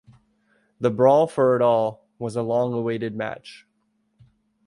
"The 0.79 0.89
Brawl 0.89 1.27
for 1.27 1.55
it 1.55 1.61
All" 1.61 2.07
was 2.17 2.35
a 2.35 2.41
long-awaited 2.41 3.15
match. 3.15 3.67